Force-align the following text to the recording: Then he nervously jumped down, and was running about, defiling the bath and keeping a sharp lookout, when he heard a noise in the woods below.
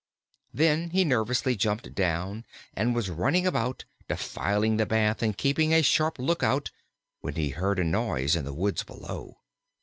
Then 0.51 0.89
he 0.89 1.03
nervously 1.05 1.55
jumped 1.55 1.93
down, 1.93 2.43
and 2.73 2.95
was 2.95 3.11
running 3.11 3.45
about, 3.45 3.85
defiling 4.09 4.77
the 4.77 4.87
bath 4.87 5.21
and 5.21 5.37
keeping 5.37 5.73
a 5.75 5.83
sharp 5.83 6.17
lookout, 6.17 6.71
when 7.19 7.35
he 7.35 7.49
heard 7.49 7.77
a 7.77 7.83
noise 7.83 8.35
in 8.35 8.43
the 8.43 8.51
woods 8.51 8.81
below. 8.81 9.37